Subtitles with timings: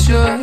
[0.09, 0.42] leave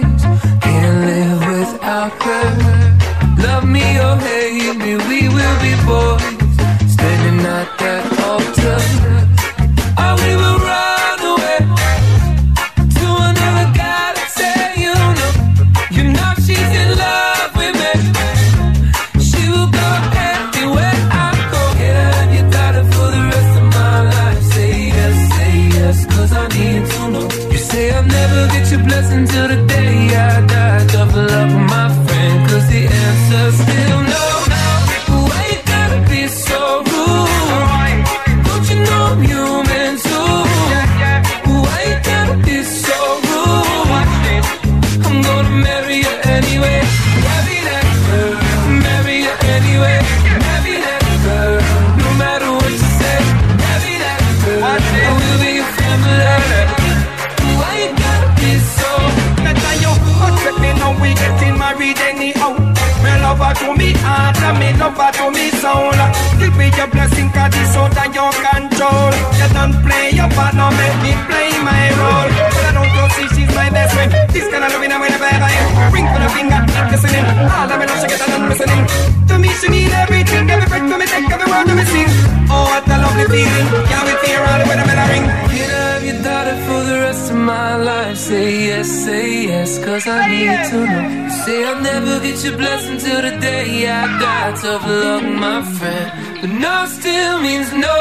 [68.21, 69.11] your control.
[69.41, 72.29] You don't play your part, now make me play my role.
[72.55, 74.11] But I don't know see she's my best friend.
[74.35, 75.69] This kind of loving I'm gonna I am.
[75.95, 77.25] Ring for the finger, keep listening.
[77.49, 78.83] All of me love she get and listening.
[79.29, 82.11] To me she need everything, every breath to me take, every word to me sing.
[82.53, 83.67] Oh what a lovely feeling.
[83.89, 85.25] Can't wait to hear all the way bell ring.
[85.25, 88.17] I have your daughter for the rest of my life?
[88.17, 91.05] Say yes, say yes, cause I need to know.
[91.43, 94.53] Say I'll never get your blessing till the day I die.
[94.61, 96.30] Tough luck, my friend.
[96.41, 97.97] But no still means no.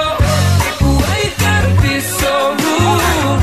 [0.79, 3.41] Why you gotta be so rude?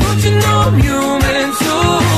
[0.00, 2.11] Don't you know I'm human too?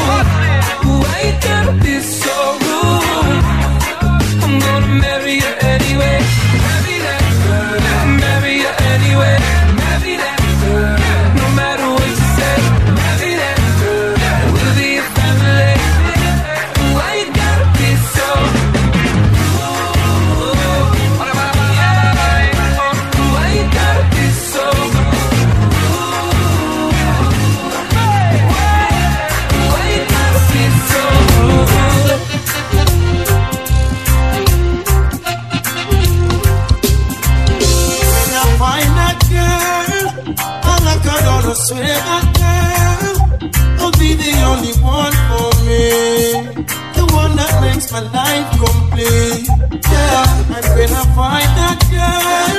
[47.94, 49.47] My life complete.
[49.93, 52.59] Yeah, and when I find that girl,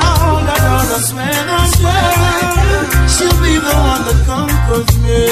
[0.00, 2.16] I hold her down, I swear that girl,
[3.12, 5.22] she'll be the one that conquers me.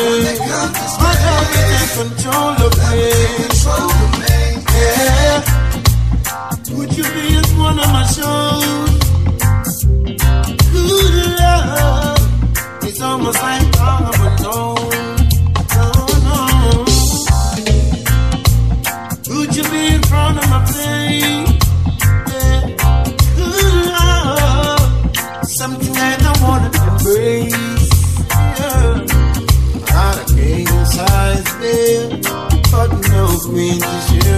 [1.00, 3.08] My love will take control of me.
[4.76, 5.36] Yeah.
[6.76, 8.96] Would you be as one of my shows?
[10.72, 14.79] Good love is almost like I'm alone.
[33.50, 34.29] Queen to share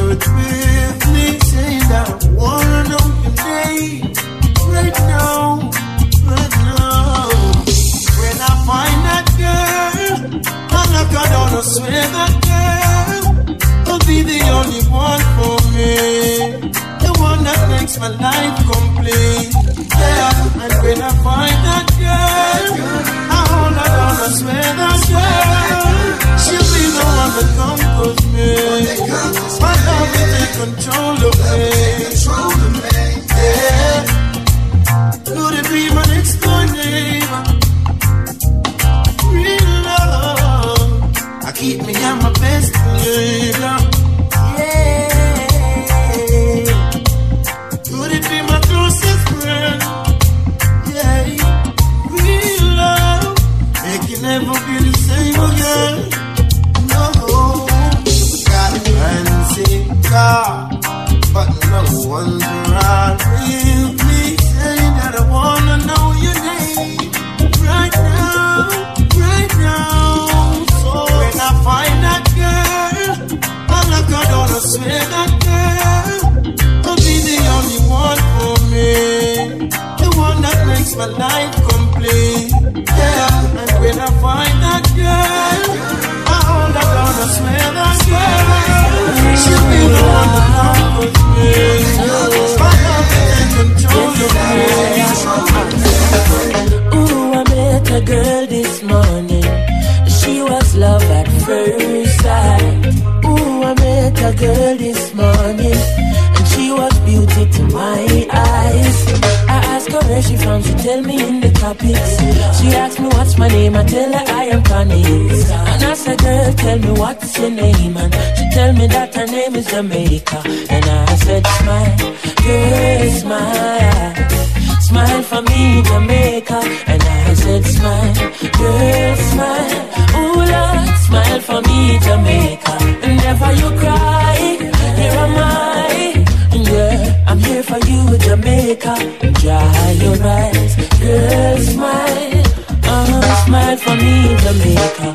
[140.00, 142.43] your eyes, girl, smile.
[142.85, 145.09] Uh, smile for me, Jamaica.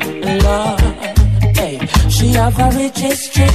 [0.44, 0.80] Lord,
[1.56, 1.78] hey,
[2.08, 3.48] she have a rich history.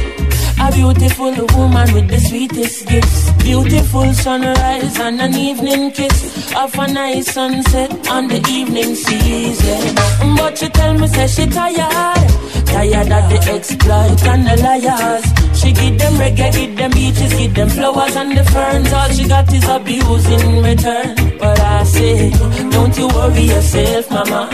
[0.59, 3.31] A beautiful woman with the sweetest gifts.
[3.43, 6.53] Beautiful sunrise and an evening kiss.
[6.55, 9.95] Of a nice sunset on the evening season.
[10.37, 12.29] But she tell me, say she tired.
[12.67, 15.42] Tired of the exploit and the liars.
[15.63, 18.91] She give them reggae, give them beaches, give them flowers and the ferns.
[18.91, 21.15] All she got is abuse in return.
[21.39, 22.29] But I say,
[22.69, 24.49] don't you worry yourself, mama.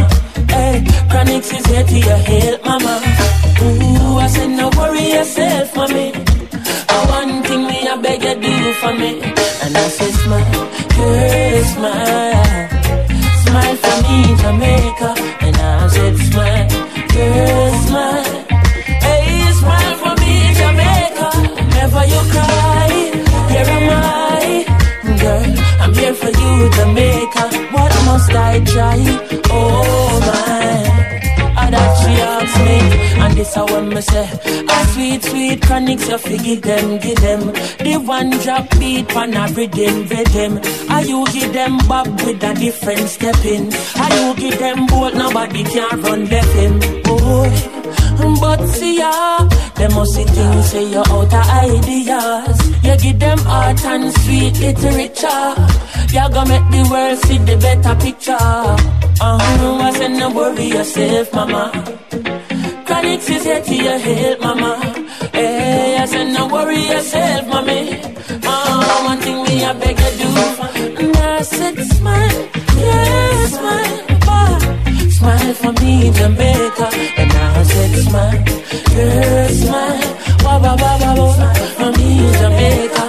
[0.54, 3.02] Hey, Chronixx is here to your help, mama.
[3.62, 6.14] Ooh, I said, no worry yourself, mommy.
[6.14, 9.22] Uh, one thing me, I beg you do for me.
[9.64, 12.70] And I said, smile, girl, smile.
[13.44, 15.10] Smile for me, Jamaica.
[15.46, 16.70] And I said, smile,
[17.14, 18.29] girl, smile.
[25.82, 27.44] I'm here for you, Jamaica.
[27.72, 28.98] What must I try?
[29.50, 31.10] Oh, my.
[31.62, 32.78] Ah, that she asked me
[33.24, 34.28] And this a when me say
[34.76, 37.42] A sweet, sweet Chronixx you fi give them, give them
[37.84, 40.60] The one drop beat pan a rhythm, rhythm
[40.90, 45.64] I you give them bob with a different stepping I you give them bolt, nobody
[45.64, 47.50] can run left him Boy,
[48.42, 49.48] but see ya.
[49.76, 52.58] Them must see things say you're out of ideas.
[52.84, 55.56] You give them art and sweet literature
[56.12, 58.34] You gonna make the world see the better picture.
[58.34, 61.72] Uh-huh, I said no worry yourself, mama.
[62.86, 64.72] Chronixx is here to your help, mama.
[65.34, 68.02] Hey, I said no worry yourself, mommy.
[68.44, 70.30] Uh, One thing me I beg you do.
[71.04, 77.19] And I said smile, yeah, smile, Smile for me, Jamaica
[77.70, 78.44] I said smile,
[78.96, 83.09] girl, smile Wah, wah, wah, wah, wah For me, Jamaica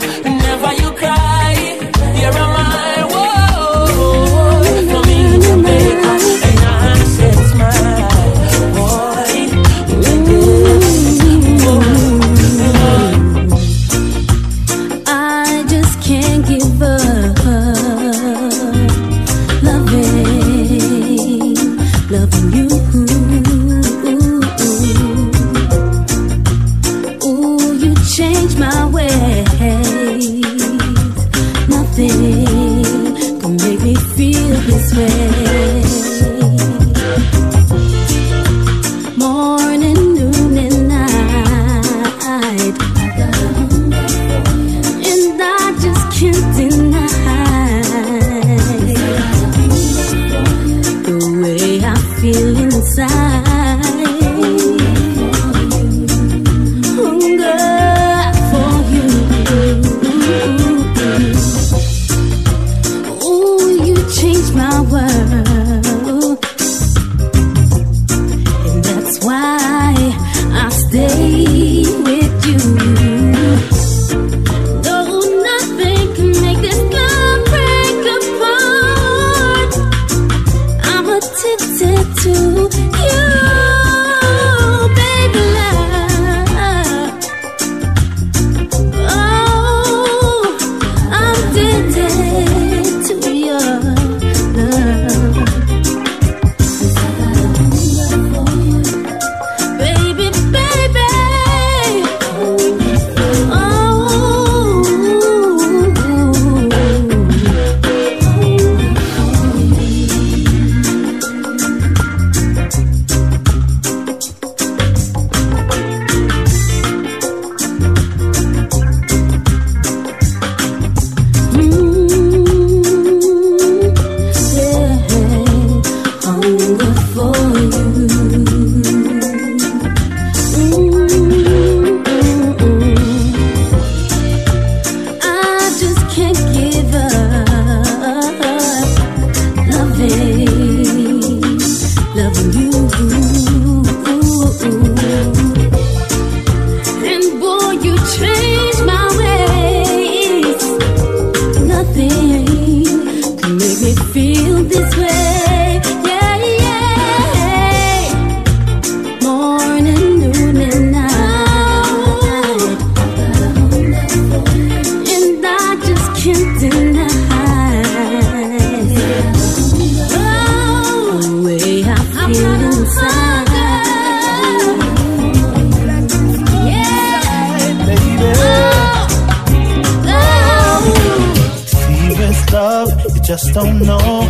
[183.62, 184.20] don't know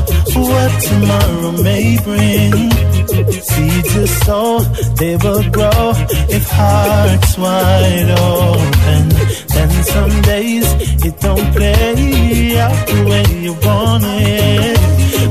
[0.48, 2.70] what tomorrow may bring.
[3.48, 4.58] Seeds are sow,
[5.00, 5.92] they will grow
[6.36, 9.04] if hearts wide open.
[9.54, 10.66] Then some days
[11.06, 14.78] it don't play out the way you want it.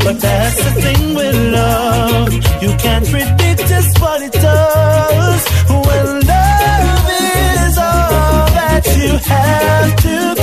[0.06, 5.41] But that's the thing with love, you can't predict just what it does.
[5.88, 10.38] When love is all that you have to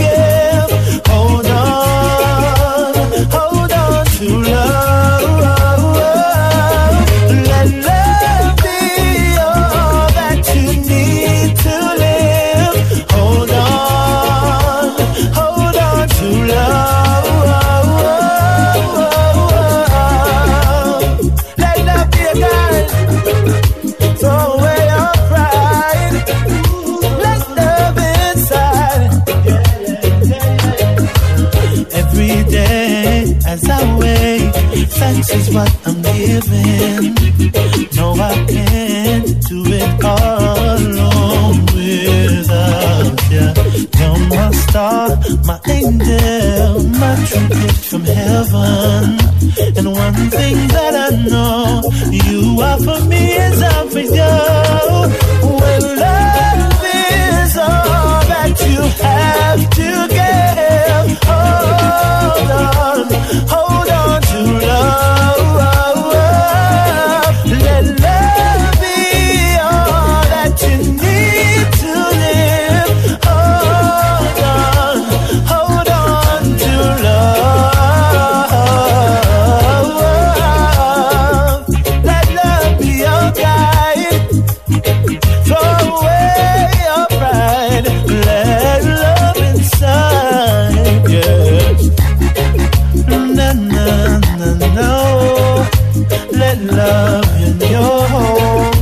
[96.56, 98.72] Let love in your home.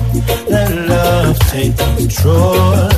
[0.48, 2.88] Let love take control.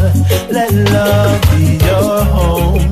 [0.50, 2.90] Let love be your home.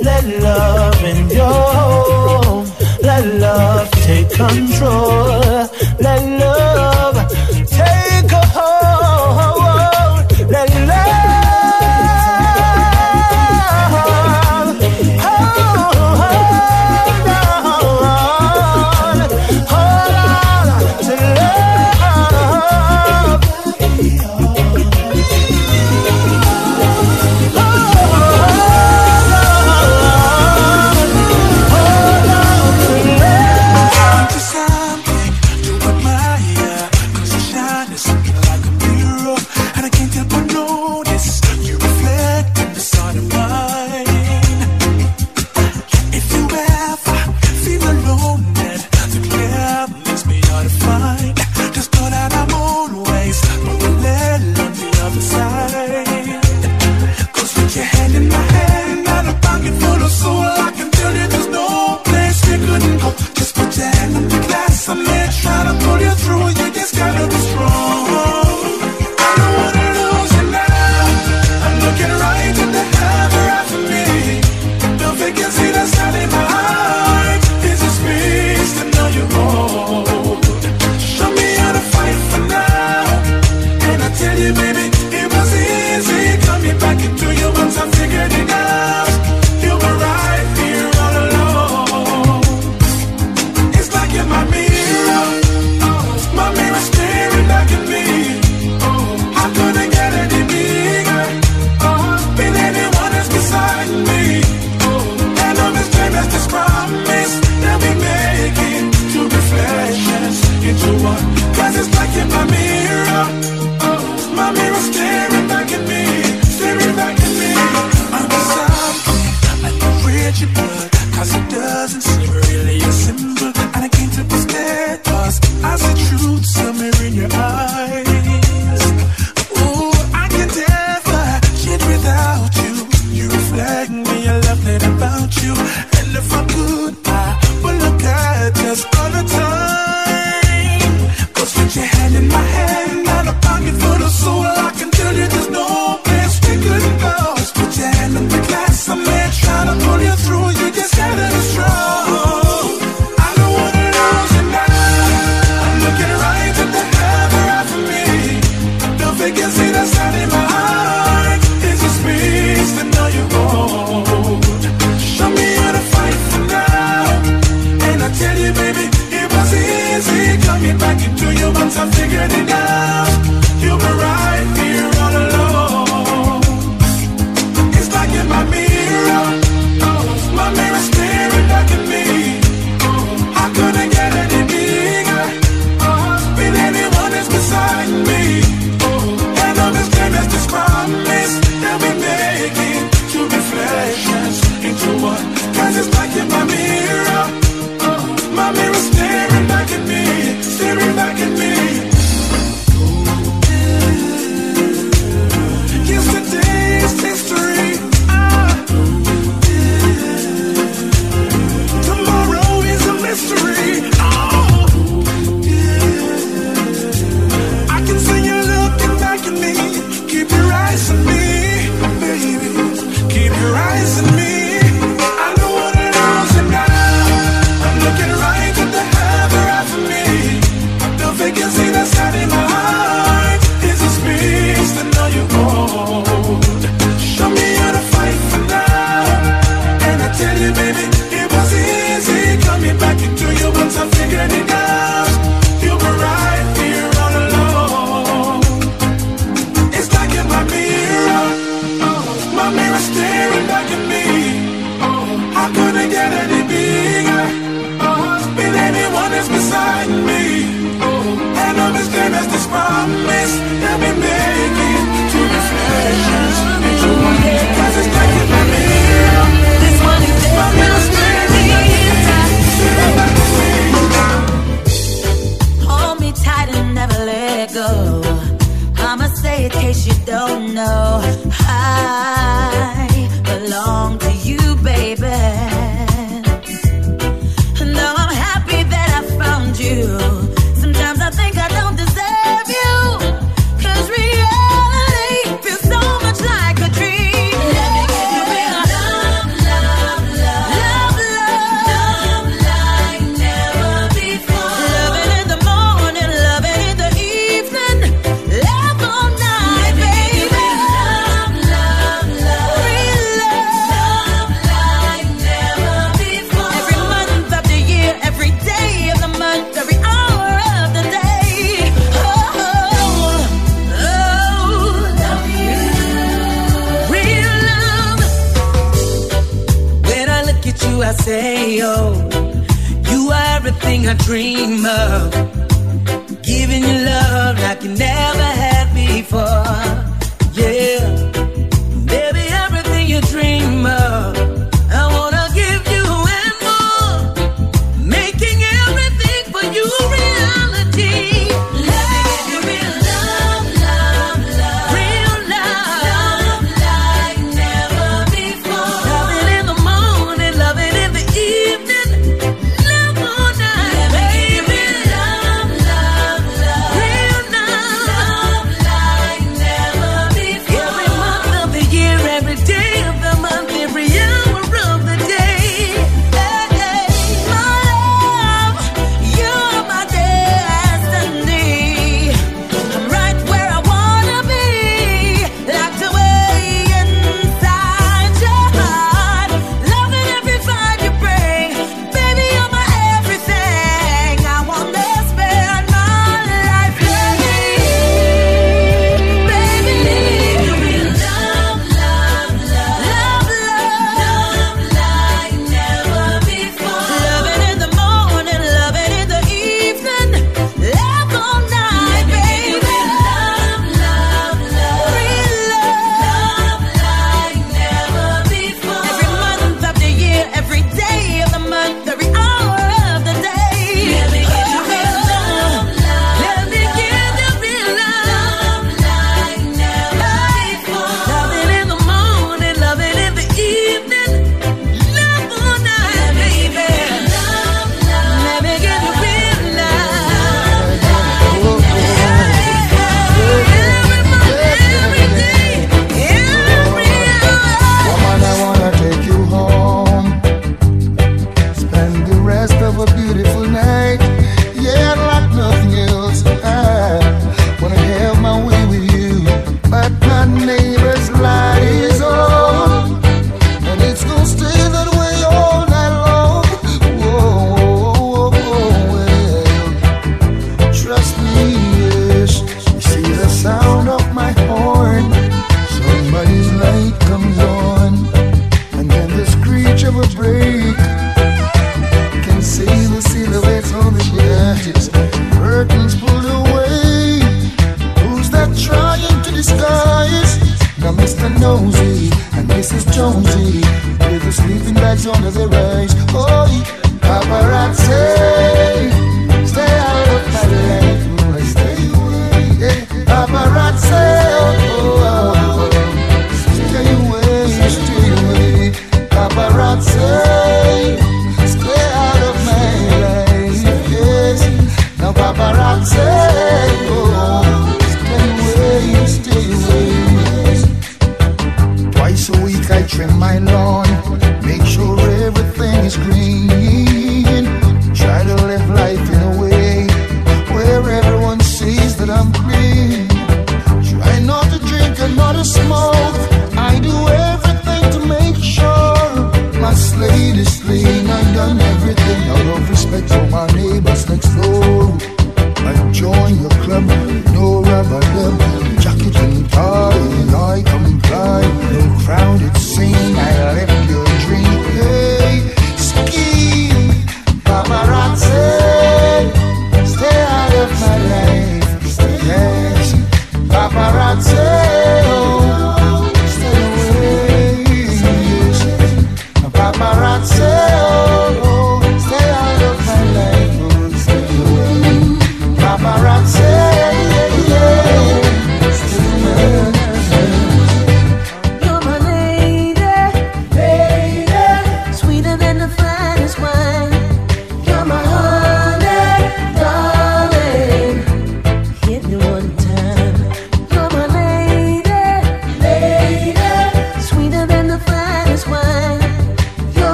[0.00, 2.66] Let love in your home.
[3.02, 5.25] Let love take control.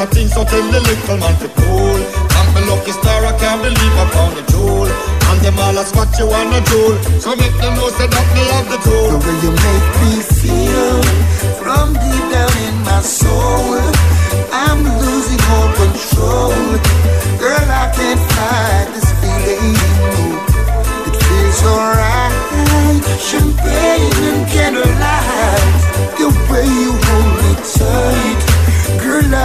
[0.00, 1.48] So tell the little man to.
[2.32, 4.88] I'm a lucky star, I can't believe I found a jewel.
[4.88, 6.96] And them all what you wanna do.
[7.20, 9.12] So make them know say that me have the tool.
[9.12, 11.04] The way you make me feel
[11.60, 13.76] from deep down in my soul.
[14.48, 16.56] I'm losing all control.
[17.36, 19.76] Girl, I can't fight this feeling.
[21.12, 23.04] It feels alright.
[23.20, 25.76] Champagne and candlelight.
[26.16, 26.99] The way you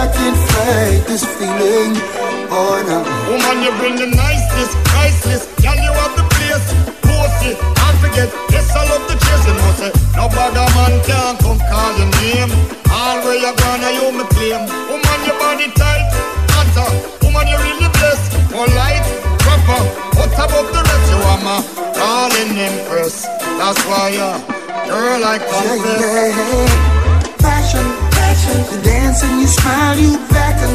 [0.06, 1.98] I can't fight this feeling.
[2.46, 3.02] Oh no.
[3.26, 5.50] Woman, you bring the niceness, priceless.
[5.58, 6.62] Can you have the place?
[7.02, 8.30] Pussy, I forget.
[8.54, 9.44] Yes, I love the chase.
[9.50, 12.54] You know, say, no bother man can come call your name.
[12.86, 14.62] All where you gonna, you me claim.
[14.86, 16.06] Woman, your body tight,
[16.54, 16.86] hotter.
[17.26, 18.30] Woman, you really blessed.
[18.54, 19.02] Polite,
[19.42, 19.82] proper.
[20.22, 21.06] What above the rest?
[21.10, 21.58] You are my
[21.98, 23.26] darling empress.
[23.58, 24.38] That's why, uh,
[24.86, 25.98] girl, I confess.
[25.98, 27.42] Yeah, yeah.
[27.42, 28.05] Passion.
[28.26, 30.74] You dance and you smile, you beckon.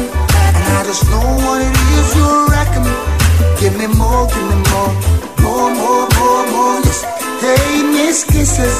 [0.56, 2.84] And I just know what it is you reckon.
[3.60, 4.92] Give me more, give me more.
[5.44, 6.80] More, more, more, more.
[6.80, 7.04] Yes.
[7.44, 8.76] Hey, Miss Kisses.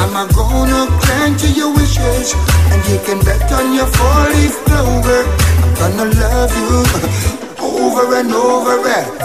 [0.00, 2.32] Am I gonna grant you your wishes?
[2.72, 5.20] And you can bet on your four-leaf clover.
[5.60, 6.72] I'm gonna love you
[7.84, 8.78] over and over.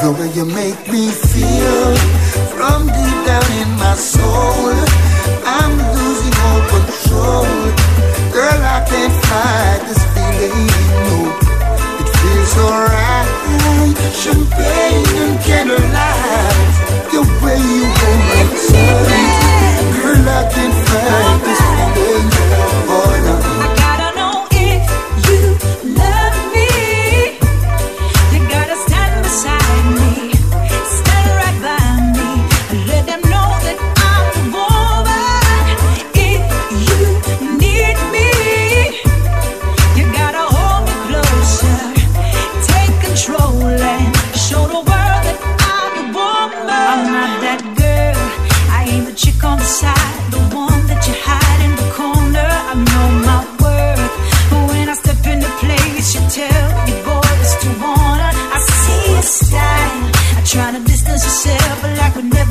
[0.04, 1.96] The way you make me feel
[2.52, 4.76] from deep down in my soul.
[5.48, 7.92] I'm losing all control.
[8.34, 10.65] Girl, I can't fight this feeling.
[11.06, 11.17] No,
[12.02, 13.30] it feels alright.
[14.22, 16.74] Champagne and candlelight.
[17.13, 18.41] The way you hold me
[18.74, 19.86] tight.
[20.02, 21.33] Girl, I can't fight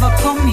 [0.02, 0.51] never come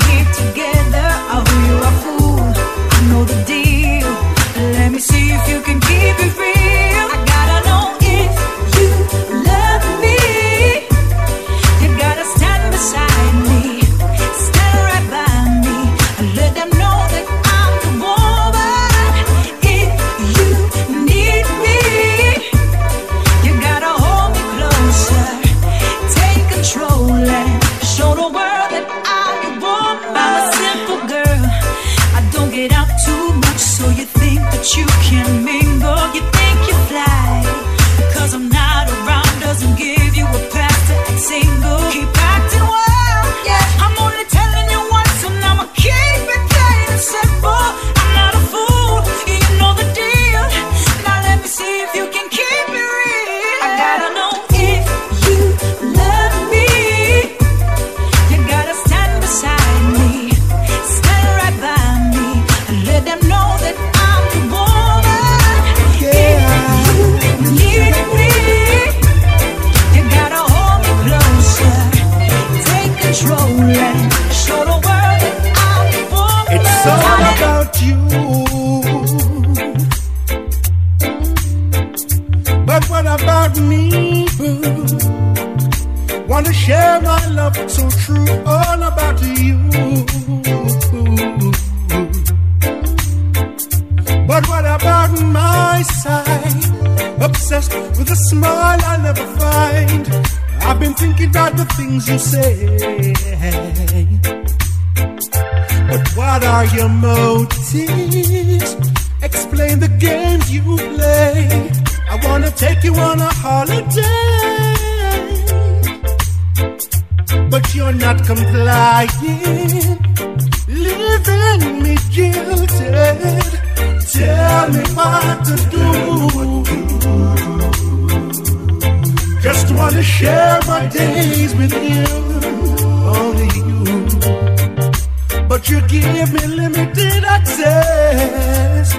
[135.60, 138.96] But you give me limited access.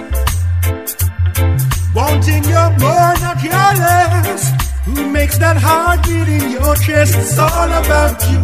[1.94, 4.51] Wanting you're more, not jealous.
[4.85, 7.16] Who makes that heart beat in your chest?
[7.16, 8.42] It's all about you,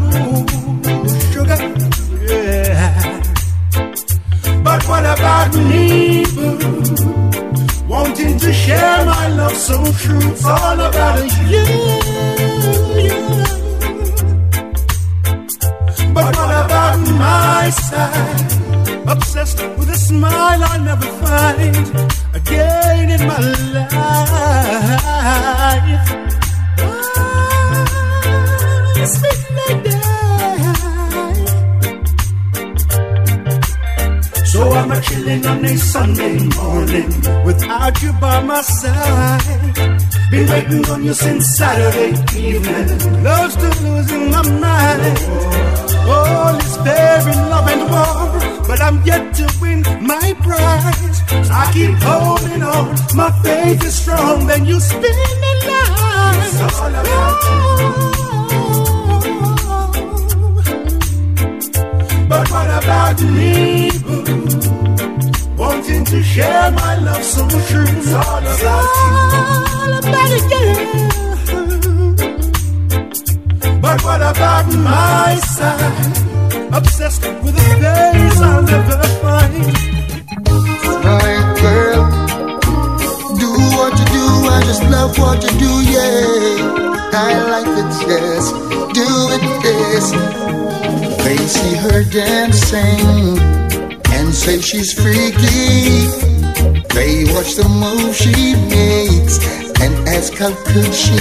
[1.31, 1.59] sugar.
[2.25, 3.21] Yeah.
[4.65, 7.87] But what about me, boo?
[7.87, 10.31] Wanting to share my love so true.
[10.33, 11.65] It's all about you.
[13.03, 13.46] you.
[16.17, 18.53] But what about my side?
[19.07, 21.77] Obsessed with a smile I'll never find
[22.35, 23.39] again in my
[23.75, 23.93] life.
[23.93, 24.57] Ah,
[29.59, 29.97] Lady.
[34.53, 37.11] So I'm a chilling on a Sunday morning
[37.45, 39.43] without you by my side.
[40.31, 43.23] Been waiting on you since Saturday evening.
[43.23, 45.56] Love's still losing my mind.
[46.09, 51.23] All is fair in love and war, but I'm yet to win my prize.
[51.47, 54.47] So I keep holding on, my faith is strong.
[54.47, 56.41] Then you spin the line.
[56.47, 57.57] It's all about you.
[62.29, 64.25] But what about me, boo?
[65.57, 67.87] Wanting to share my love so true.
[67.89, 69.11] It's all about you.
[69.81, 71.26] All about it, yeah.
[73.87, 76.17] But what about my side?
[76.75, 79.75] Obsessed with a face I'll never find.
[81.07, 82.03] My girl,
[83.43, 84.27] do what you do.
[84.57, 87.15] I just love what you do, yeah.
[87.15, 88.51] I like it, yes.
[88.99, 90.07] Do it, yes.
[91.23, 93.39] They see her dancing
[94.17, 96.11] and say she's freaky.
[96.93, 100.09] They watch the move she makes and
[100.39, 101.17] how good she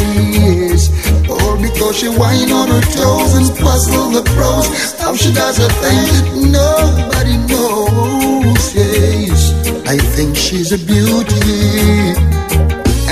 [0.72, 0.90] is.
[1.30, 4.94] All because she whine on her toes and puzzle the pros.
[5.00, 6.28] How she does a thing that
[6.60, 8.76] nobody knows.
[8.76, 9.54] Yes,
[9.88, 12.16] I think she's a beauty.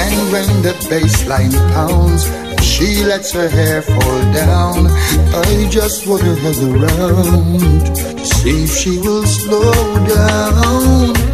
[0.04, 2.24] And when the bassline pounds,
[2.64, 4.88] she lets her hair fall down.
[5.34, 7.60] I just to hug around
[7.96, 9.74] to see if she will slow
[10.08, 11.33] down.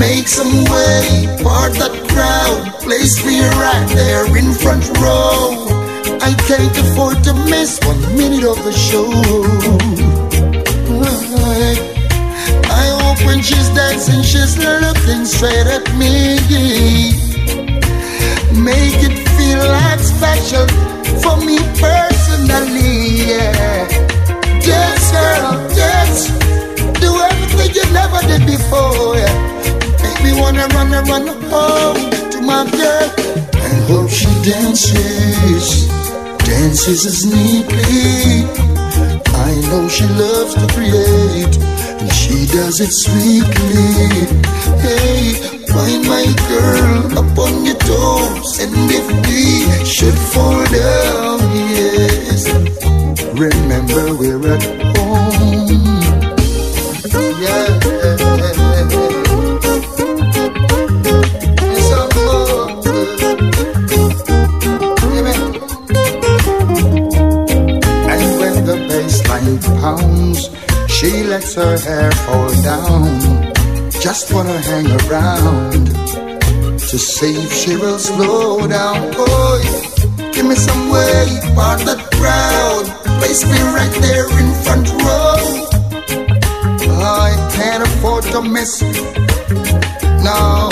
[0.00, 2.80] Make some way, part that crowd.
[2.80, 5.68] Place me right there in front row.
[6.24, 9.04] I can't afford to miss one minute of the show.
[12.80, 16.40] I hope when she's dancing, she's looking straight at me.
[18.56, 20.66] Make it feel like special
[21.20, 23.28] for me personally.
[23.28, 23.84] Yeah.
[24.64, 26.22] Dance, girl, dance.
[27.04, 29.16] Do everything you never did before.
[29.16, 29.79] Yeah.
[30.02, 33.08] Make me wanna run and run home to my girl.
[33.52, 35.88] I hope she dances,
[36.44, 38.44] dances as neatly.
[39.48, 41.56] I know she loves to create,
[42.00, 44.26] and she does it sweetly.
[44.84, 45.34] Hey,
[45.72, 51.38] find my girl up on your toes, and if we should fall down,
[51.76, 52.48] yes,
[53.34, 54.62] remember we're at
[54.96, 55.86] home.
[57.40, 58.49] Yeah.
[71.00, 73.04] She lets her hair fall down.
[74.02, 75.86] Just wanna hang around
[76.90, 79.10] to see if she will slow down.
[79.12, 79.62] Boy,
[80.34, 81.24] give me some way,
[81.54, 82.84] part that crowd.
[83.18, 85.40] Place me right there in front row.
[87.24, 88.82] I can't afford to miss.
[90.28, 90.68] No.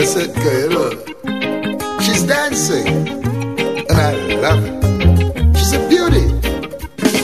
[0.00, 0.90] I said, girl.
[2.00, 2.88] She's dancing,
[3.88, 4.14] and I
[4.44, 5.56] love it.
[5.56, 6.07] She's a beauty.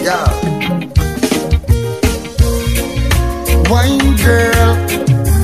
[0.04, 0.28] Yeah.
[3.70, 4.76] Wine girl,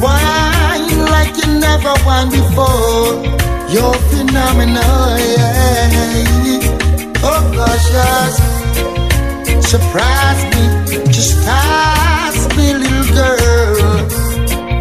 [0.05, 3.25] wine like you never wine before.
[3.73, 6.61] You're phenomenal, yeah.
[7.25, 8.35] Oh gosh, yes.
[9.67, 13.97] Surprise me, just pass me, little girl.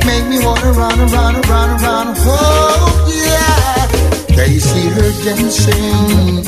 [0.05, 2.15] Make me wanna run around, around, around.
[2.19, 3.87] Oh yeah.
[4.35, 6.43] They see her dancing,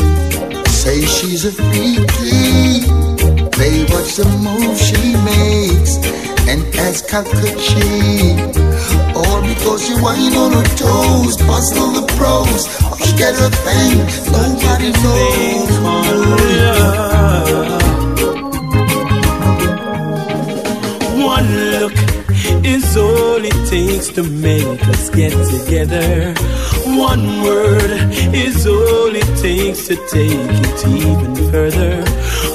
[0.68, 3.01] say she's a freaky.
[3.62, 5.98] They watch the move she makes
[6.50, 8.34] and ask how could she.
[9.14, 12.66] Or because she whine on her toes, puzzle the pros.
[13.06, 14.00] She get her thing,
[14.34, 15.61] nobody knows.
[25.22, 26.34] Get together.
[27.12, 27.92] One word
[28.34, 31.96] is all it takes to take it even further.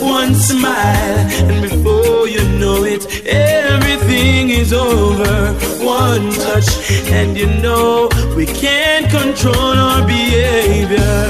[0.01, 5.37] One smile, and before you know it, everything is over.
[5.85, 6.71] One touch,
[7.19, 11.27] and you know we can't control our behavior.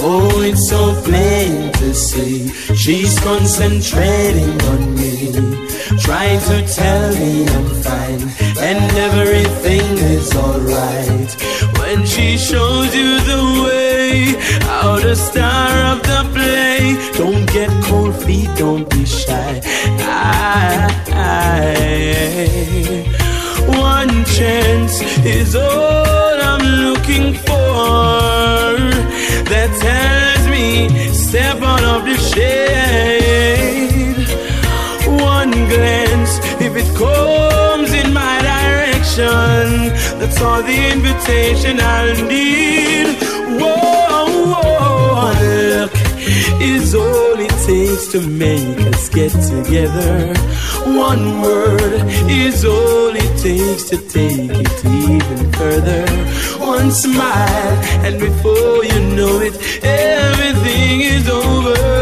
[0.00, 5.47] Oh, it's so plain to see she's concentrating on me,
[6.08, 8.22] trying to tell me I'm fine
[8.66, 11.30] and everything is alright.
[11.78, 14.34] When she shows you the way,
[14.80, 16.96] out the star of the play.
[17.20, 19.60] Don't get cold feet, don't be shy.
[20.00, 20.88] I,
[23.92, 24.94] one chance
[25.26, 28.72] is all I'm looking for.
[29.52, 33.17] That tells me step out of the shade.
[35.68, 43.06] Glance, if it comes in my direction, that's all the invitation I'll need.
[43.60, 45.92] Whoa, whoa, look
[46.60, 50.34] is all it takes to make us get together.
[50.86, 56.06] One word is all it takes to take it even further.
[56.58, 59.54] One smile, and before you know it,
[59.84, 61.97] everything is over.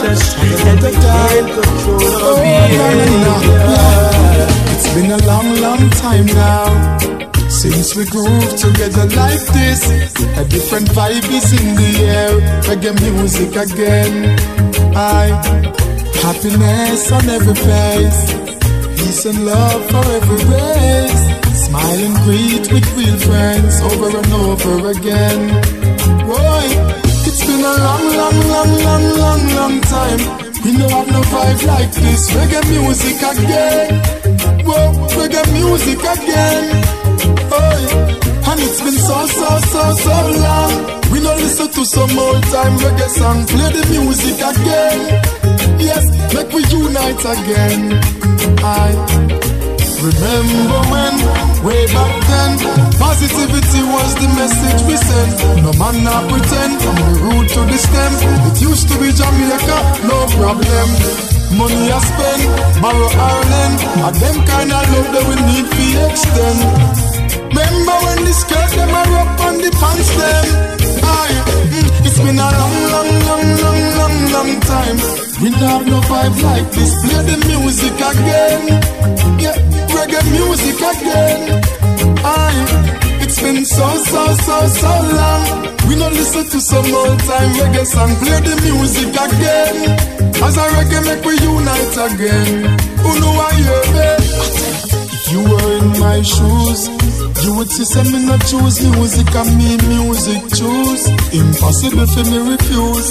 [0.00, 0.32] One touch,
[0.64, 0.90] and we
[1.52, 3.36] control our behavior.
[4.72, 6.98] It's been a long, long time now
[7.48, 9.90] since we groove together like this.
[10.38, 12.40] A different vibe is in the air.
[12.62, 14.38] Reggae music again.
[14.96, 15.28] I
[16.22, 18.32] happiness on every face,
[18.96, 21.24] peace and love for every race.
[21.66, 25.40] Smile and greet with real friends over and over again.
[26.26, 27.09] Boy,
[27.50, 30.20] been a long, long, long, long, long, long time.
[30.64, 32.30] We don't have no vibe like this.
[32.36, 33.88] Reggae music again.
[34.66, 34.82] Whoa,
[35.18, 36.64] reggae music again.
[37.50, 40.72] Oh, and it's been so, so, so, so long.
[41.10, 43.46] We don't listen to some old time reggae song.
[43.46, 45.00] Play the music again.
[45.80, 47.82] Yes, make we unite again.
[48.62, 49.49] I
[50.02, 51.14] remember when,
[51.64, 52.52] way back then,
[52.96, 55.36] positivity was the message we sent.
[55.64, 58.12] No man not pretend from the root to the stem.
[58.48, 59.78] It used to be Jamaica,
[60.08, 60.88] no problem.
[61.58, 62.42] Money I spend,
[62.80, 66.58] borrow Ireland, and them kind of love that we need to extend.
[67.50, 70.46] Remember when the skirt them are up on the pants them?
[71.02, 71.36] Aye,
[71.74, 74.96] mm, it's been a long, long, long, long, long, long time.
[75.42, 76.92] We don't have no vibe like this.
[77.02, 78.64] Play the music again.
[79.40, 79.56] Yeah,
[80.00, 81.60] reggae music again.
[82.24, 85.44] Aye, it's been so, so, so, so long.
[85.88, 88.14] We don't listen to some old time reggae song.
[88.16, 89.76] Play the music again.
[90.42, 92.78] As a reggae make we unite again.
[93.02, 93.90] Who know I hear
[95.30, 96.88] you were in my shoes,
[97.44, 101.06] you would see say me not choose music and me music choose.
[101.30, 103.10] Impossible for me refuse.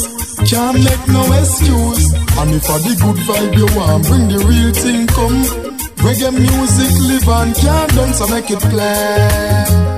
[0.49, 2.11] Can't make no excuse.
[2.39, 5.68] And if I the good vibe you want, bring the real thing come.
[6.00, 9.89] Reggae music live on, can't so make it play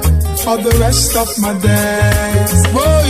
[0.42, 2.62] for the rest of my days.
[2.74, 3.06] Boy,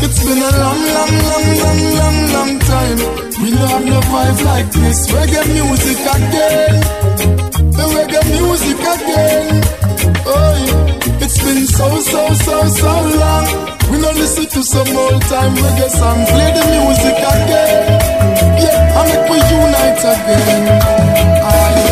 [0.00, 2.98] it's been a long, long, long, long, long, long time.
[3.42, 5.12] We don't have no vibe like this.
[5.12, 6.80] Reggae music again.
[7.76, 9.60] The reggae music again.
[10.24, 13.44] Oh, it's been so, so, so, so long.
[13.92, 16.24] We don't listen to some old time reggae song.
[16.32, 17.82] Play the music again.
[18.56, 21.91] Yeah, I make we unite again.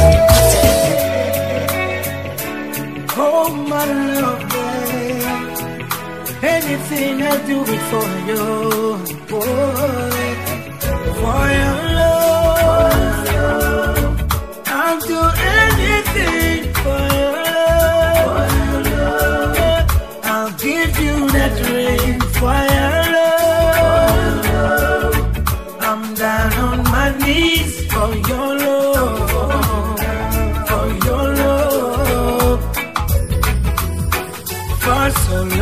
[3.70, 3.84] My
[4.18, 5.24] love, babe.
[6.42, 8.44] Anything I do it for you,
[9.30, 10.18] boy.
[11.20, 13.30] For your love,
[14.66, 15.20] I'll do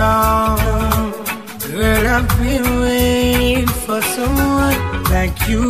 [0.08, 1.68] so.
[1.70, 4.80] Girl, I've been waiting for someone
[5.14, 5.66] like you.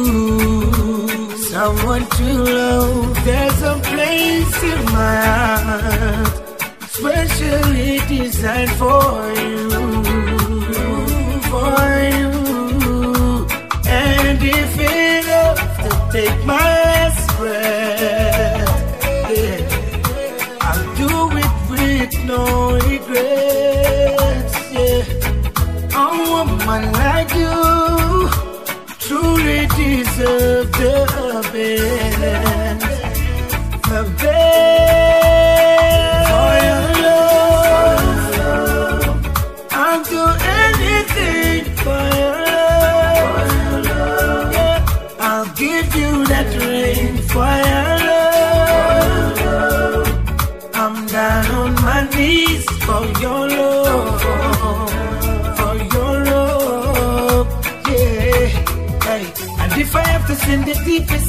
[1.53, 2.29] Someone to
[2.59, 3.25] love.
[3.25, 5.17] There's a place in my
[5.67, 6.61] heart,
[6.97, 9.98] specially designed for you.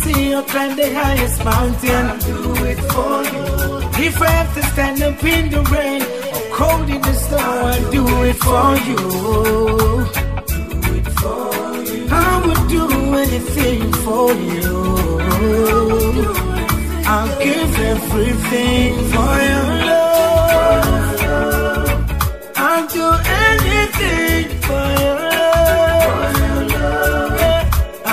[0.10, 2.40] Sea or climb the highest mountain, I'll do
[2.72, 3.46] it for you.
[4.08, 6.02] If I have to stand up in the rain
[6.36, 9.00] or cold in the snow, I'll do it for you.
[12.12, 12.84] I would do
[13.24, 14.72] anything for you.
[17.14, 20.90] I'll give everything for your love.
[22.68, 23.08] I'll do
[23.48, 25.20] anything for your
[26.74, 27.04] love.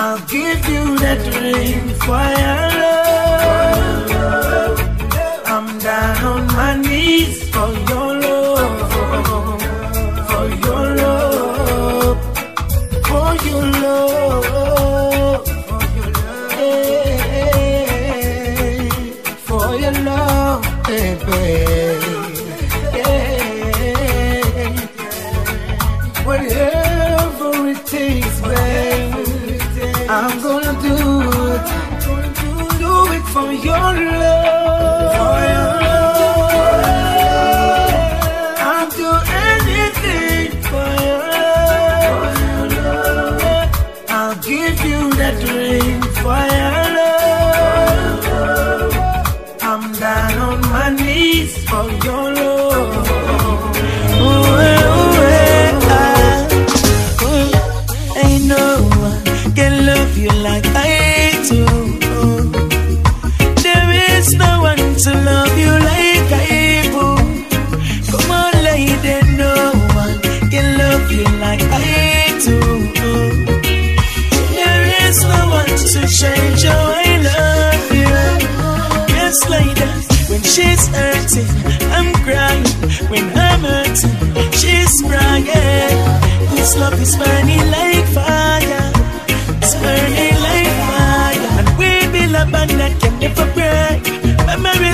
[0.01, 2.56] I'll give you that ring for
[60.17, 61.65] you like I do.
[63.63, 67.07] There is no one to love you like I do.
[68.11, 69.55] Come on, lady, no
[69.95, 72.59] one can love you like I do.
[74.59, 78.17] There is no one to change how I love you.
[79.19, 79.91] Yes, lady,
[80.31, 81.51] when she's hurting,
[81.97, 82.65] I'm crying.
[83.11, 85.99] When I'm hurting, she's crying.
[86.57, 88.46] This love is burning like fire.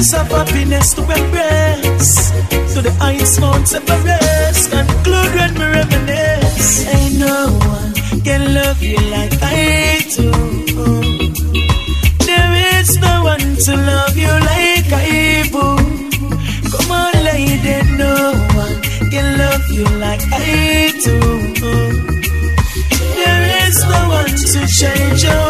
[0.03, 2.33] Of happiness to embrace.
[2.75, 4.71] To the heights, Mount Everest.
[4.73, 6.85] Conclude when we reminisce.
[6.89, 7.95] Ain't no one
[8.27, 10.31] can love you like I do.
[12.19, 15.67] There is no one to love you like I do.
[16.73, 21.19] Come on, lady, no one can love you like I do.
[23.15, 25.42] There is no one to change how I love you.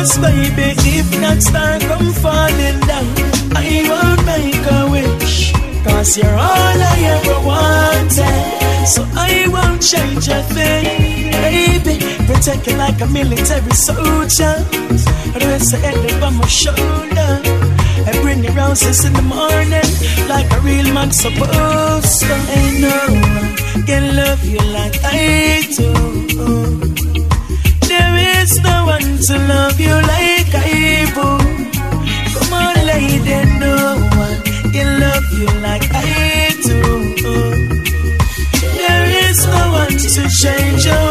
[0.00, 3.04] Yes, baby, if not star come falling down,
[3.52, 5.52] I won't make a wish.
[5.84, 8.88] Cause you're all I ever wanted.
[8.88, 12.00] So I won't change a thing, baby.
[12.24, 14.56] Protect you like a military soldier.
[15.36, 17.32] The rest of head on my shoulder.
[18.08, 19.90] I bring you roses in the morning,
[20.30, 22.36] like a real man supposed to.
[22.80, 26.89] No one can love you like I do.
[29.26, 31.28] To love you like I do.
[32.34, 33.76] Come on, lady, no
[34.16, 34.40] one
[34.72, 36.80] can love you like I do.
[38.80, 41.09] There is no one to change how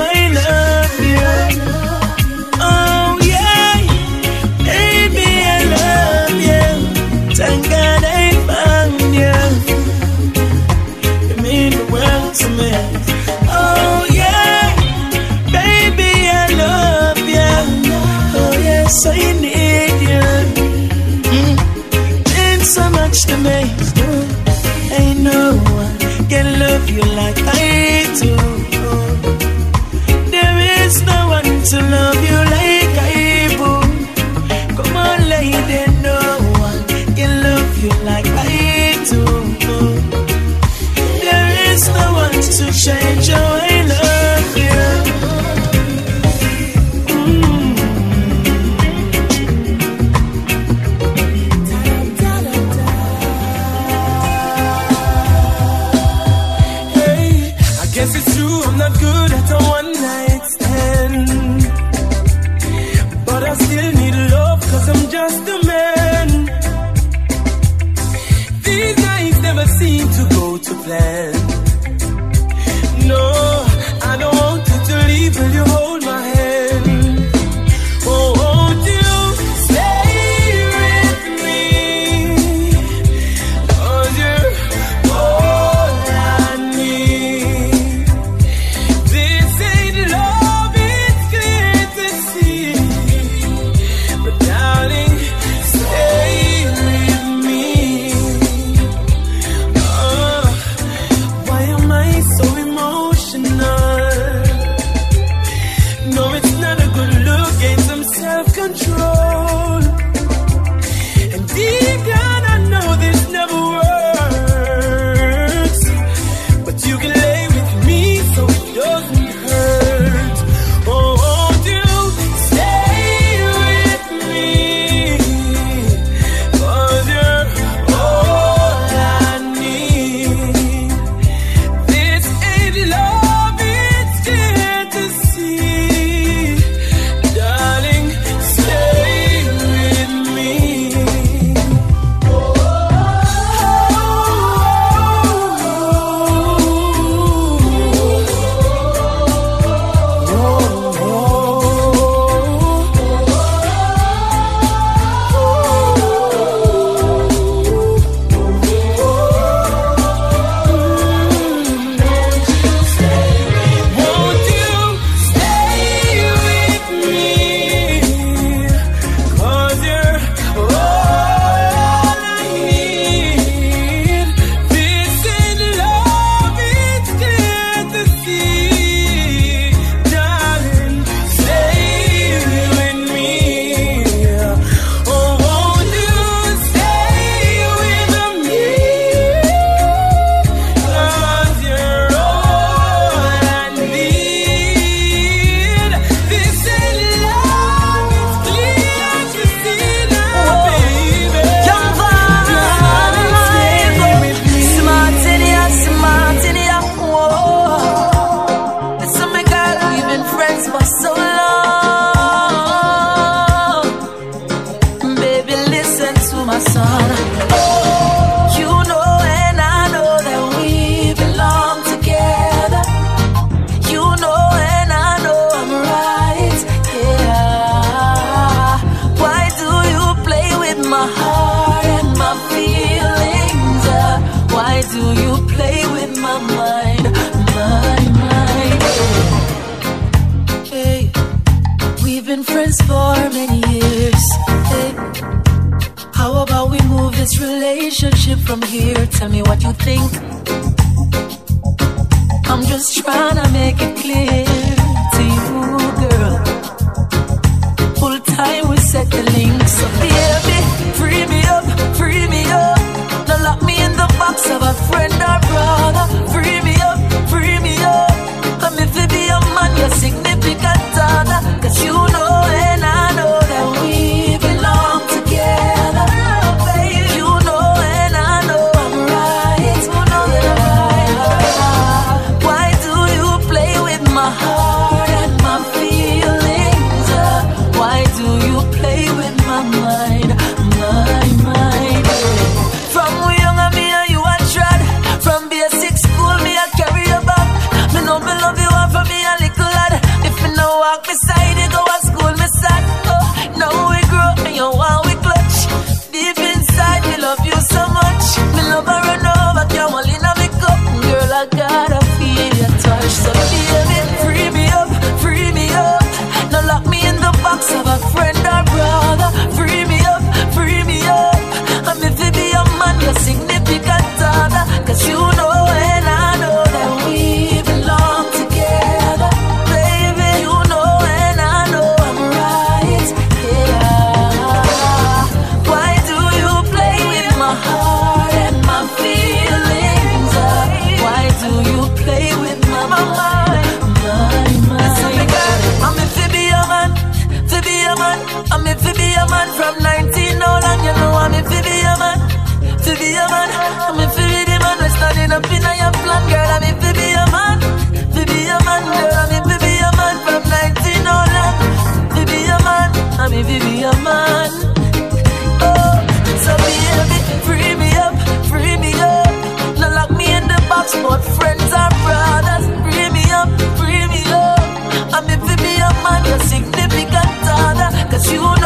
[378.31, 378.58] you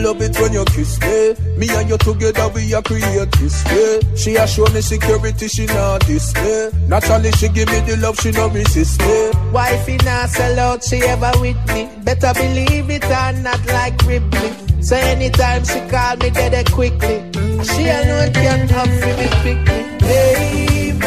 [0.00, 1.34] love it when you kiss me.
[1.56, 4.16] Me and you together, we are create history.
[4.16, 6.70] She a show me security, she not display.
[6.86, 9.30] Naturally, she give me the love, she no resist me.
[9.52, 11.88] Wifey not sell out, she ever with me.
[12.04, 14.52] Better believe it or not like Ripley.
[14.82, 17.18] So anytime she call me, get it quickly.
[17.64, 19.98] She alone can have me quickly.
[19.98, 21.06] Baby,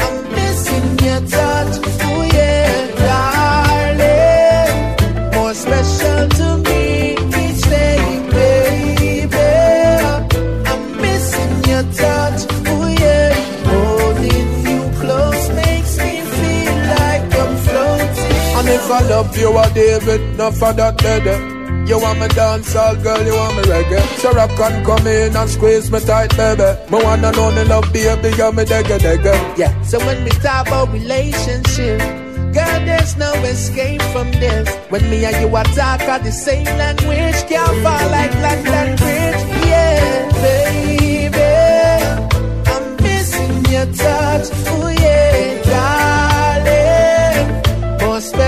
[0.00, 1.51] I'm missing your.
[19.32, 21.88] If you are David, no for that lady.
[21.88, 24.02] You want me dancehall girl, you want me reggae.
[24.20, 26.68] So rock can come in and squeeze me tight, baby.
[26.90, 30.66] Me wanna know the love, baby, you me digga digga Yeah, so when we talk
[30.66, 31.98] about relationship
[32.52, 34.68] Girl, there's no escape from this.
[34.90, 39.40] When me and you are talk the same language Can't fall like black language.
[39.64, 41.40] Yeah, baby.
[42.70, 44.50] I'm missing your touch.
[44.68, 44.81] Ooh.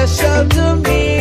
[0.06, 1.13] special to me.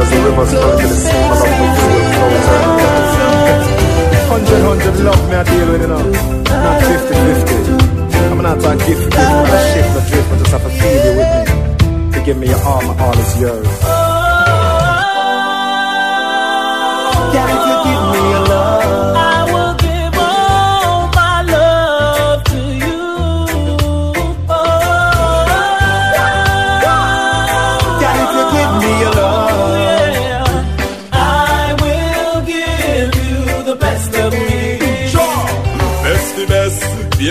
[0.00, 1.22] As the rivers flow to the sea.
[1.30, 2.16] My love.
[4.30, 6.02] Hundred, hundred love me I deal with, know.
[6.64, 7.96] Not 50-50.
[8.30, 11.12] I'm not a gift, gift, not a shift, not drift, but just have feel you
[11.18, 12.12] with me.
[12.12, 13.68] To give me your all, my all is yours.
[17.32, 18.45] Can you give me your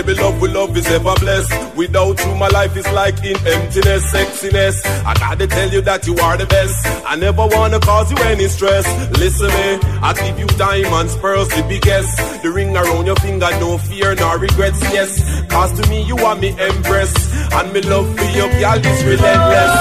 [0.06, 1.76] Baby, love with love is ever blessed.
[1.76, 4.86] Without you, my life is like in emptiness, sexiness.
[5.04, 6.86] I gotta tell you that you are the best.
[7.04, 8.86] I never wanna cause you any stress.
[9.18, 12.16] Listen me, I give you diamonds, pearls, the biggest.
[12.40, 15.10] The ring around your finger, no fear no regrets, yes.
[15.48, 17.12] Cause to me, you are me empress.
[17.52, 19.72] And me love for you, girl, is relentless.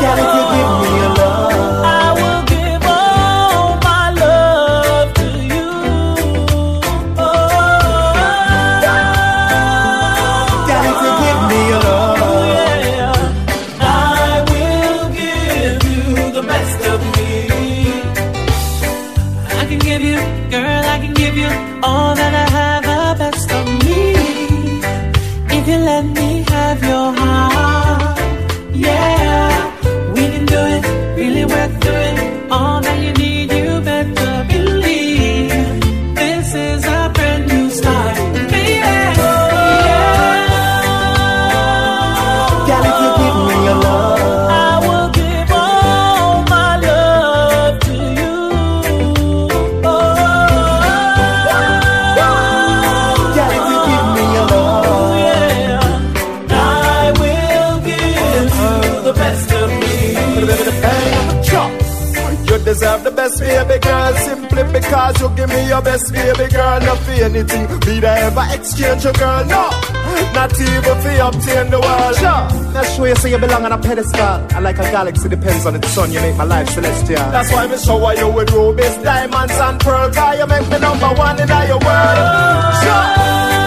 [0.00, 0.87] Can you give me
[64.88, 66.80] because you give me your best, baby girl.
[66.80, 69.68] Not for anything, me to ever exchange your girl, no.
[70.32, 72.14] Not even for obtain the world.
[72.16, 72.72] Sure.
[72.72, 74.40] Now show you say you belong on a pedestal.
[74.54, 77.30] And like a galaxy depends on its sun, you make my life celestial.
[77.30, 80.16] That's why me shower you with rubies, diamonds, and pearls.
[80.16, 82.18] Cause you make me number one in all your world.
[82.18, 82.80] Oh.
[82.82, 83.57] Sure.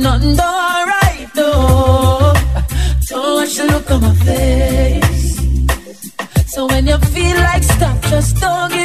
[0.00, 2.32] Nothing no alright though.
[3.10, 5.36] Don't watch the look on my face.
[6.54, 8.79] So when you feel like stop, just don't give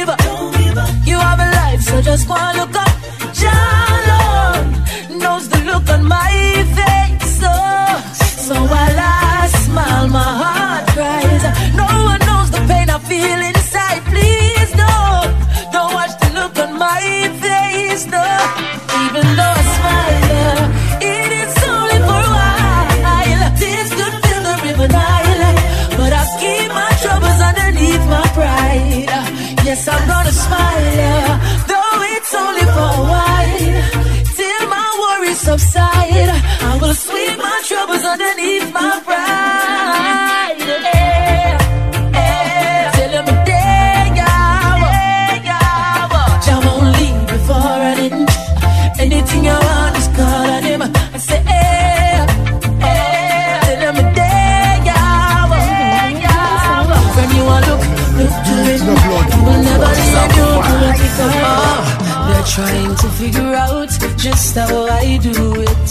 [62.56, 65.88] trying to figure out just how I do it.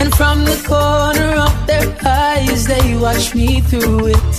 [0.00, 4.34] And from the corner of their eyes, they watch me through it.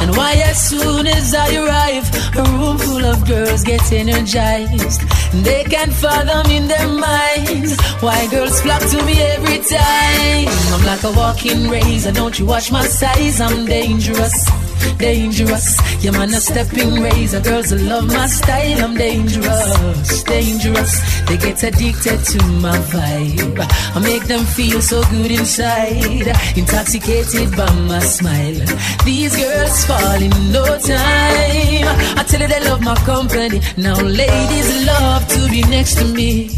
[0.00, 5.02] And why, as soon as I arrive, a room full of girls get energized.
[5.44, 10.48] They can't fathom in their minds why girls flock to me every time.
[10.74, 13.38] I'm like a walking razor, don't you watch my size?
[13.38, 14.59] I'm dangerous.
[14.98, 17.40] Dangerous, yeah man, a stepping razor.
[17.40, 20.92] Girls who love my style, I'm dangerous, dangerous.
[21.26, 23.58] They get addicted to my vibe.
[23.94, 28.60] I make them feel so good inside, intoxicated by my smile.
[29.04, 31.86] These girls fall in no time.
[32.18, 33.60] I tell you they love my company.
[33.76, 36.50] Now ladies love to be next to me.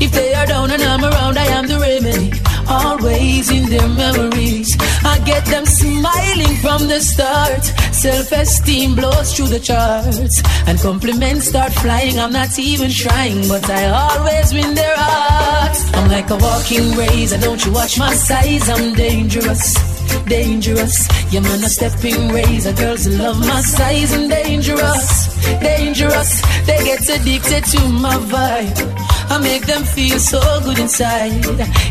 [0.00, 2.43] If they are down and I'm around, I am the remedy.
[2.68, 4.76] Always in their memories.
[5.04, 7.64] I get them smiling from the start.
[7.94, 10.42] Self esteem blows through the charts.
[10.66, 12.18] And compliments start flying.
[12.18, 15.92] I'm not even trying, but I always win their hearts.
[15.94, 17.38] I'm like a walking razor.
[17.38, 18.68] Don't you watch my size?
[18.68, 19.94] I'm dangerous.
[20.26, 22.72] Dangerous, yeah man, a stepping razor.
[22.72, 26.40] Girls love my size and dangerous, dangerous.
[26.66, 29.13] They get addicted to my vibe.
[29.30, 31.44] I make them feel so good inside,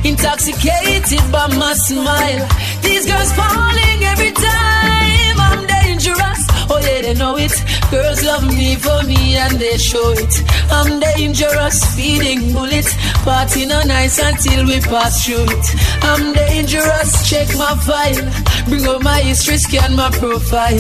[0.06, 2.48] intoxicated by my smile.
[2.82, 5.36] These girls falling every time.
[5.48, 6.33] I'm dangerous.
[6.70, 7.54] Oh yeah, they know it.
[7.92, 10.34] Girls love me for me and they show it.
[10.72, 12.94] I'm dangerous, feeding bullets.
[13.24, 15.66] Party no nice until we pass through it.
[16.02, 18.24] I'm dangerous, check my file.
[18.68, 20.80] Bring up my history, scan my profile.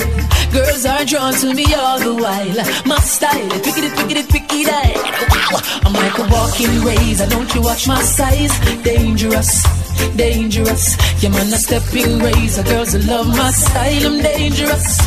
[0.51, 2.83] Girls are drawn to me all the while.
[2.85, 5.61] My style, pickety, pickety, pickety, wow.
[5.85, 8.53] I'm like a walking razor, don't you watch my size?
[8.83, 9.82] Dangerous.
[10.15, 12.63] Dangerous, yeah man, a stepping razor.
[12.63, 14.97] Girls who love my style, I'm dangerous,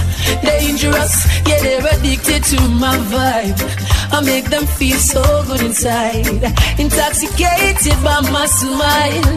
[0.43, 1.15] dangerous.
[1.47, 3.61] Yeah, they're addicted to my vibe.
[4.13, 6.27] I make them feel so good inside,
[6.79, 9.31] intoxicated by my smile.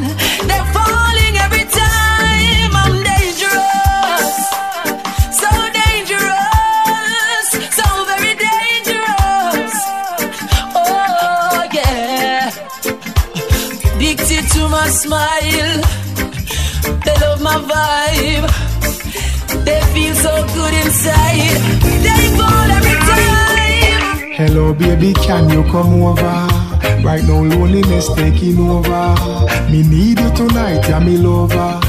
[0.47, 2.71] They're falling every time.
[2.81, 3.88] I'm dangerous,
[14.69, 15.81] my smile.
[17.03, 18.45] They love my vibe.
[19.65, 21.57] They feel so good inside.
[22.05, 24.31] They fall every time.
[24.33, 26.47] Hello, baby, can you come over?
[27.03, 29.15] Right now, loneliness taking over.
[29.71, 31.79] Me need you tonight, yeah, me lover.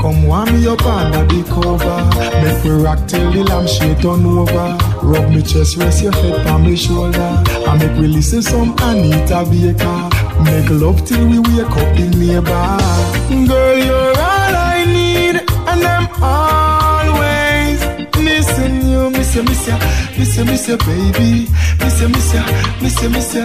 [0.00, 1.98] Come warm me up under the cover.
[2.42, 4.78] Make me rock till the lampshade turn over.
[5.02, 7.42] Rub me chest, rest your head on me shoulder.
[7.68, 10.11] And make we listen some Anita Baker.
[10.44, 13.46] Make love till we wake up the neighbor.
[13.48, 15.36] Girl, you're all I need,
[15.70, 17.78] and I'm always
[18.18, 19.76] missing you, miss you, miss you,
[20.18, 21.48] miss you, miss you, baby,
[21.80, 22.42] miss you, miss you,
[22.82, 23.44] miss you, miss you.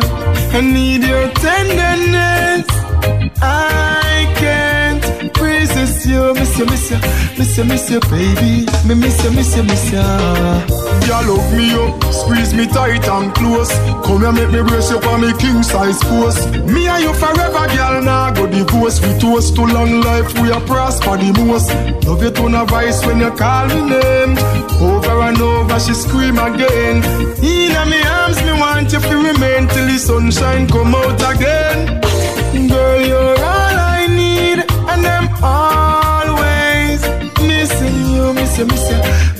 [0.57, 2.67] I need your tenderness.
[3.41, 6.99] I can't resist you, miss you, miss you,
[7.37, 8.65] miss you, miss you, baby.
[8.87, 9.99] Me miss you, miss you, miss you.
[11.07, 13.71] You love me up squeeze me tight and close.
[14.05, 16.45] Come here, make me brace you for me king size force.
[16.67, 18.01] Me and you forever, girl.
[18.03, 18.99] Now go divorce.
[19.01, 21.71] We toast to long life, we are prosper the most.
[22.05, 24.37] Love you to a voice when you call me name.
[24.81, 27.03] Over and over, she scream again.
[27.43, 30.95] In me arms, me want you to remain till the sunshine come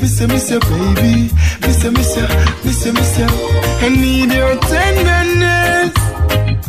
[0.01, 1.31] miss you, miss you, baby,
[1.61, 2.27] miss you, miss you,
[2.63, 3.27] miss you, miss you.
[3.85, 5.93] I need your tenderness.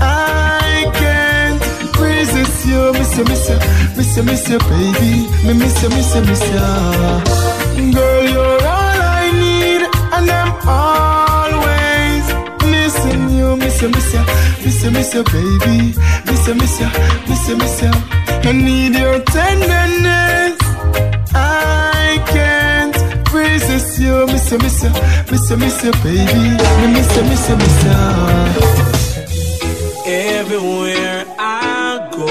[0.00, 1.62] I can't
[1.98, 3.58] resist you, miss you, miss you,
[3.96, 5.12] miss you, miss you, baby,
[5.46, 7.92] me miss you, miss you, miss you.
[7.94, 9.82] Girl, you're all I need,
[10.16, 12.24] and I'm always
[12.72, 14.24] missing you, miss you, miss you,
[14.64, 15.94] miss you, miss you, baby,
[16.26, 16.88] miss you, miss you,
[17.28, 17.90] miss you, miss you.
[18.48, 20.37] I need your tenderness.
[23.58, 24.90] Resist you, miss you, miss you,
[25.30, 26.44] miss you, miss you, baby,
[26.78, 27.98] me miss you, miss you, miss you.
[30.06, 32.28] Everywhere I go,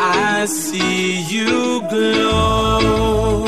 [0.00, 3.46] I see you glow.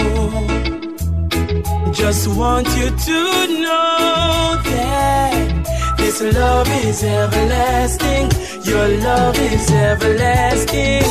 [1.92, 3.18] Just want you to
[3.64, 8.26] know that this love is everlasting.
[8.70, 11.02] Your love is everlasting.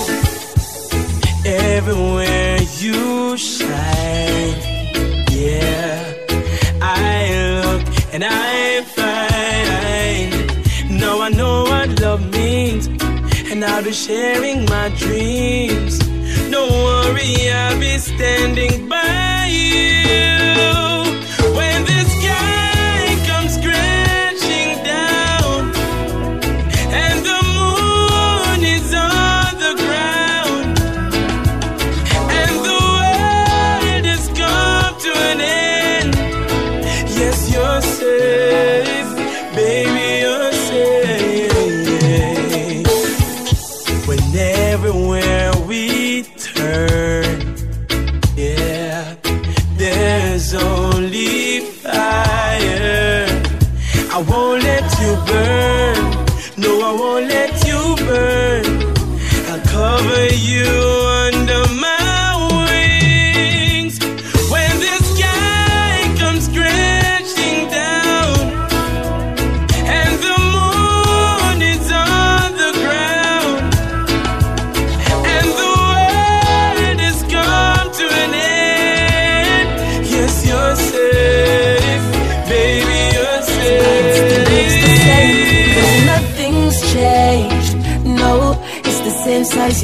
[1.46, 4.58] Everywhere you shine,
[5.30, 6.14] yeah.
[6.82, 7.84] I look
[8.14, 10.32] and I find.
[11.00, 12.88] Now I know what love means,
[13.52, 16.00] and I'll be sharing my dreams.
[16.50, 19.91] Don't worry, I'll be standing by you.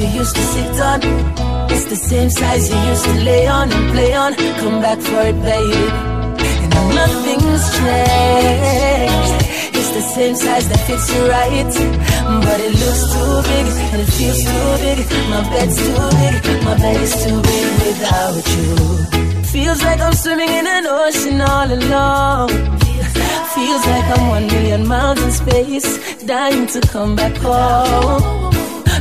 [0.08, 1.00] You used to sit on.
[1.70, 4.34] It's the same size you used to lay on and play on.
[4.60, 5.84] Come back for it, baby.
[6.76, 9.38] And nothing's changed.
[9.78, 11.72] It's the same size that fits you right.
[12.44, 14.98] But it looks too big and it feels too big.
[15.32, 16.34] My bed's too big.
[16.64, 19.42] My bed is too big without you.
[19.44, 22.48] Feels like I'm swimming in an ocean all alone.
[23.54, 25.90] Feels like I'm one million miles in space,
[26.24, 28.47] dying to come back home.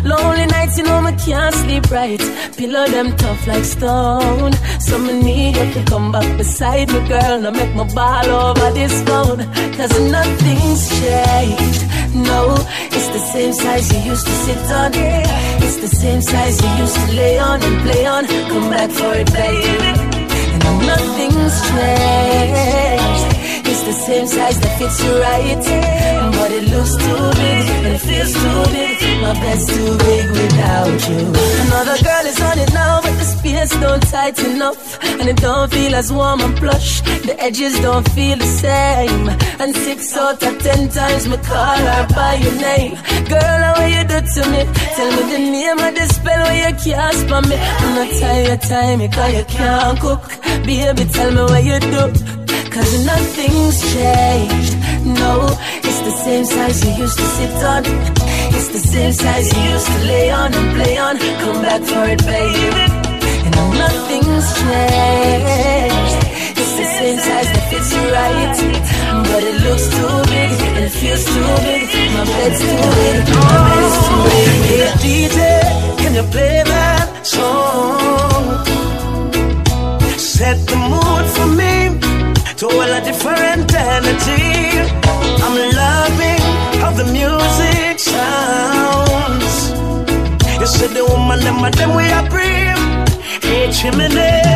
[0.08, 2.22] Lonely nights, you know, I can't sleep right.
[2.56, 4.54] Pillow them tough like stone.
[4.80, 7.42] So I need you to come back beside me, girl.
[7.42, 9.40] Now make my ball over this phone.
[9.76, 11.82] Cause nothing's changed.
[12.16, 12.56] No,
[12.96, 14.92] it's the same size you used to sit on.
[15.66, 18.26] It's the same size you used to lay on and play on.
[18.28, 19.92] Come back for it, baby.
[20.54, 23.37] And nothing's changed.
[23.88, 25.64] The same size that fits you right.
[26.36, 28.98] But it looks too big and it feels too big.
[29.22, 31.24] My bed's too big without you.
[31.68, 34.76] Another girl is on it now, but the space don't tighten up.
[35.04, 37.00] And it don't feel as warm and plush.
[37.28, 39.30] The edges don't feel the same.
[39.62, 42.96] And six out of ten times me call her by your name.
[43.32, 44.62] Girl, how you do to me?
[44.98, 47.56] Tell me the name of the spell where you cast for me.
[47.56, 50.24] I'm not tired time because you can't cook.
[50.68, 52.37] Baby, tell me what you do.
[52.78, 54.78] Cause nothing's changed.
[55.04, 55.50] No,
[55.82, 57.84] it's the same size you used to sit on.
[58.54, 61.18] It's the same size you used to lay on and play on.
[61.42, 62.86] Come back for it, baby.
[63.46, 66.22] And nothing's changed.
[66.62, 68.58] It's the same size that fits you right.
[69.26, 71.90] But it looks too big and it feels too big.
[72.14, 73.26] My bed's too big.
[73.34, 74.54] My bed is too big.
[74.70, 75.40] Hey, DJ,
[75.98, 78.68] can you play that song?
[80.38, 81.26] Set the mood
[82.58, 84.80] to all a different energy.
[85.46, 86.42] I'm loving
[86.82, 89.70] how the music sounds.
[90.60, 92.78] You said the woman, them, them we are brave.
[93.44, 94.47] Hey, chimney.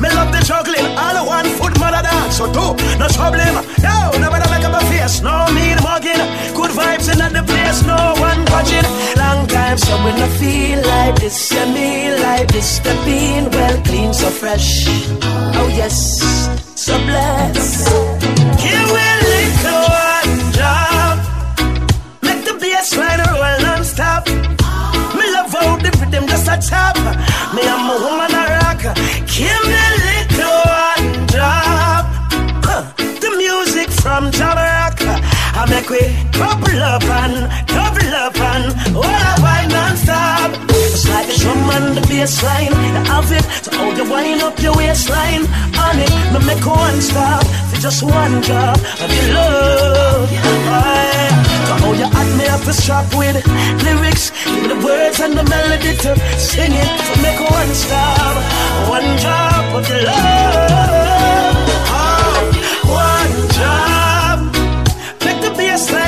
[0.00, 0.86] Me love the juggling.
[0.96, 2.36] All one foot mother dance.
[2.36, 3.40] So two, no trouble.
[3.84, 5.20] Yo, never make up a face.
[5.22, 6.22] No need mugging.
[6.54, 7.82] Good vibes in the place.
[7.84, 8.86] No one watching.
[9.16, 12.78] Long time, so when I feel like this, yeah, me like this.
[12.80, 14.86] The being well clean, so fresh.
[15.58, 15.96] Oh yes,
[16.74, 17.88] so blessed.
[18.62, 19.06] Give me
[19.64, 20.05] a
[26.16, 26.96] how the just a tap.
[27.54, 28.82] Me I'm a woman a rock.
[29.26, 32.06] Give me a little one drop.
[32.64, 32.82] Huh.
[32.96, 35.20] The music from Jamaica.
[35.58, 36.00] I make we
[36.32, 37.36] couple up and
[37.66, 40.50] double up and all I wine non-stop.
[40.94, 42.70] It's like the drum and the bass line.
[42.70, 45.44] The outfit to hold you wind up your waistline.
[45.76, 50.30] On it, me make one stop for just one job of your love.
[50.68, 51.55] Aye.
[51.66, 53.36] To hold you at me up to strap with
[53.82, 56.90] lyrics, me the words and the melody to sing it.
[57.06, 58.36] To make one stop,
[58.88, 61.66] one drop of your love.
[61.90, 62.38] Oh,
[62.86, 64.38] one job.
[65.24, 66.06] Make the bass roll.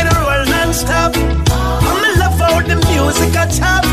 [1.88, 3.84] I'm in love the music a top.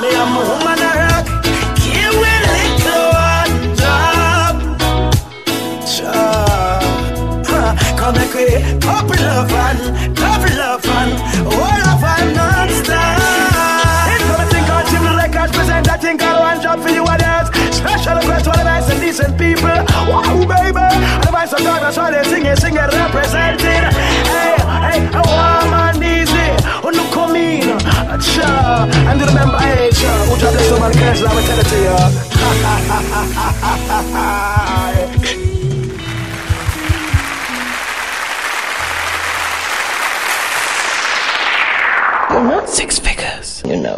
[0.00, 1.26] Me I'm a woman a rock.
[1.82, 3.54] Give me a little one.
[3.82, 4.54] Job.
[7.50, 7.70] Huh.
[7.98, 9.76] Come we couple of fun,
[10.98, 11.10] man.
[11.46, 12.70] All of I'm not
[14.14, 15.88] Everything called Jim Records present.
[15.88, 17.48] I think I'll one job for you and yours.
[17.74, 19.78] Special request to all the nice and decent people.
[20.10, 20.88] Wow, baby.
[21.18, 23.84] And the voice of God, that's why they sing it, sing representing.
[24.34, 24.56] Hey,
[24.86, 26.48] hey, a woman easy.
[26.82, 27.78] Oh, who look come in.
[28.18, 28.88] Cha.
[29.06, 30.10] And remember, hey, cha.
[30.38, 31.22] drop this bless my cash.
[31.22, 31.98] I'ma tell it to you.
[32.42, 35.47] Ha, ha, ha, ha, ha, ha, ha.
[42.66, 43.62] Six figures.
[43.66, 43.96] You know.